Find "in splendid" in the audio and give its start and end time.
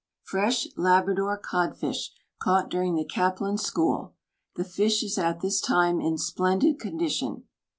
6.01-6.79